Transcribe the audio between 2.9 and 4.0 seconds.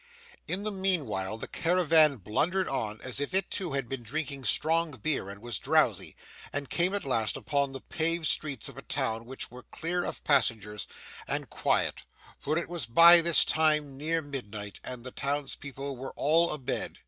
as if it too had